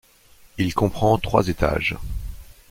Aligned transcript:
Il 0.57 0.73
comprend 0.73 1.19
trois 1.19 1.47
étages. 1.47 1.95